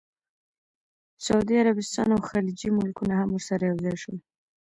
[1.25, 4.17] سعودي عربستان او خلیجي ملکونه هم ورسره یوځای شول.